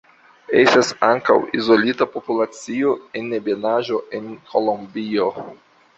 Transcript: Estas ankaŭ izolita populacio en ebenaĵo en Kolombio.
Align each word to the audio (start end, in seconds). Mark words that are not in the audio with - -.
Estas 0.59 0.87
ankaŭ 1.07 1.35
izolita 1.57 2.07
populacio 2.15 2.95
en 3.21 3.29
ebenaĵo 3.41 4.01
en 4.21 4.29
Kolombio. 4.53 5.29